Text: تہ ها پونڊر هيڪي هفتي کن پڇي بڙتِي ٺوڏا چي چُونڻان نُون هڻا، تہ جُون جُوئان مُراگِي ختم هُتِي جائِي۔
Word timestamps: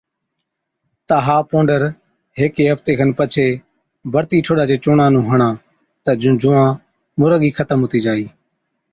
تہ 1.07 1.15
ها 1.25 1.37
پونڊر 1.49 1.81
هيڪي 2.39 2.63
هفتي 2.71 2.93
کن 2.99 3.09
پڇي 3.17 3.47
بڙتِي 4.13 4.37
ٺوڏا 4.45 4.65
چي 4.69 4.75
چُونڻان 4.83 5.11
نُون 5.13 5.25
هڻا، 5.31 5.49
تہ 6.03 6.11
جُون 6.21 6.35
جُوئان 6.41 6.71
مُراگِي 7.19 7.51
ختم 7.57 7.77
هُتِي 7.83 7.99
جائِي۔ 8.05 8.27